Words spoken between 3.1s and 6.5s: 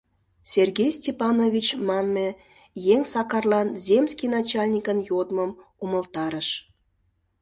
Сакарлан земский начальникын йодмым умылтарыш.